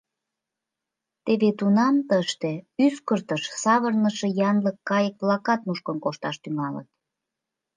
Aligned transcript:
Теве 1.25 1.49
тунам 1.59 1.95
тыште 2.09 2.51
ӱскыртыш 2.85 3.43
савырныше 3.63 4.27
янлык-кайык-влакат 4.49 5.61
нушкын 5.67 5.97
кошташ 6.03 6.35
тӱҥалыт. 6.43 6.87